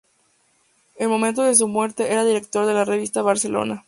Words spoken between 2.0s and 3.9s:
era director de la revista "Barcelona".